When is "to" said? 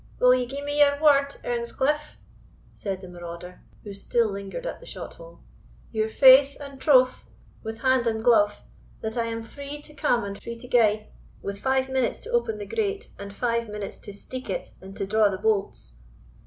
9.83-9.93, 10.57-10.67, 12.21-12.31, 13.99-14.11, 14.97-15.05